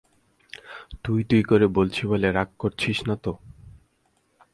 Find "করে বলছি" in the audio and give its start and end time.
1.43-2.01